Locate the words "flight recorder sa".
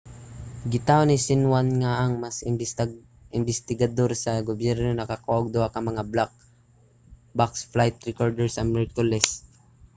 7.71-8.67